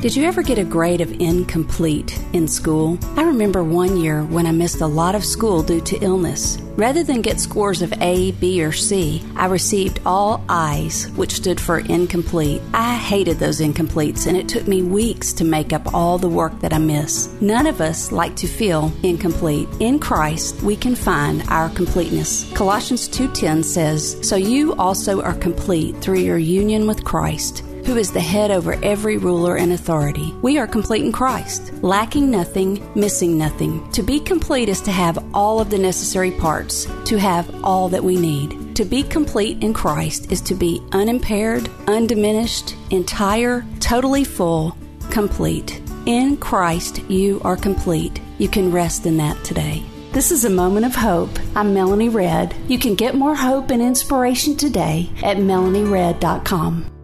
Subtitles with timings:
[0.00, 2.98] Did you ever get a grade of incomplete in school?
[3.18, 6.56] I remember one year when I missed a lot of school due to illness.
[6.76, 11.60] Rather than get scores of A, B, or C, I received all I's, which stood
[11.60, 12.62] for incomplete.
[12.72, 16.58] I hated those incompletes, and it took me weeks to make up all the work
[16.60, 17.28] that I miss.
[17.42, 19.68] None of us like to feel incomplete.
[19.80, 22.50] In Christ, we can find our completeness.
[22.54, 28.12] Colossians 2:10 says, "So you also are complete through your union with Christ." Who is
[28.12, 30.32] the head over every ruler and authority.
[30.42, 33.90] We are complete in Christ, lacking nothing, missing nothing.
[33.90, 38.04] To be complete is to have all of the necessary parts, to have all that
[38.04, 38.76] we need.
[38.76, 44.76] To be complete in Christ is to be unimpaired, undiminished, entire, totally full,
[45.10, 45.82] complete.
[46.06, 48.20] In Christ, you are complete.
[48.38, 49.82] You can rest in that today.
[50.12, 51.36] This is a moment of hope.
[51.56, 52.54] I'm Melanie Redd.
[52.68, 56.99] You can get more hope and inspiration today at melanieredd.com.